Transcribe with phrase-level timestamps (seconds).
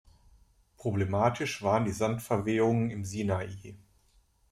[0.77, 3.75] Problematisch waren die Sandverwehungen im Sinai.